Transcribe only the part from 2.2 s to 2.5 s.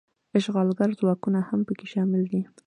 دي.